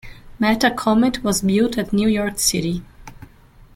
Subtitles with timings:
[0.39, 2.81] "Metacomet" was built at New York City.